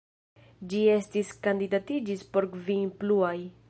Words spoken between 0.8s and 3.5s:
estis kandidatiĝis por kvin pluaj.